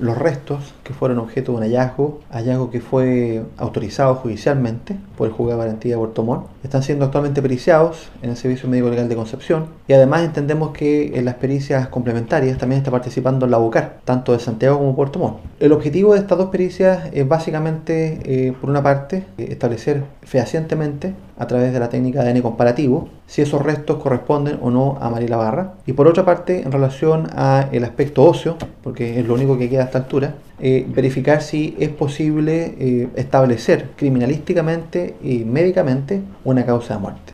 [0.00, 5.32] los restos que fueron objeto de un hallazgo, hallazgo que fue autorizado judicialmente por el
[5.32, 6.46] juzgado de garantía de Puerto Montt.
[6.64, 11.18] Están siendo actualmente periciados en el Servicio Médico Legal de Concepción y además entendemos que
[11.18, 15.49] en las pericias complementarias también está participando la UCAR, tanto de Santiago como Puerto Montt.
[15.60, 21.46] El objetivo de estas dos pericias es básicamente, eh, por una parte, establecer fehacientemente a
[21.46, 25.36] través de la técnica de ADN comparativo si esos restos corresponden o no a María
[25.36, 25.74] Barra.
[25.84, 29.68] Y por otra parte, en relación a el aspecto óseo, porque es lo único que
[29.68, 36.64] queda a esta altura, eh, verificar si es posible eh, establecer criminalísticamente y médicamente una
[36.64, 37.20] causa de muerte.